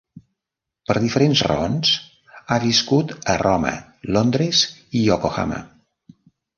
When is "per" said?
0.91-0.95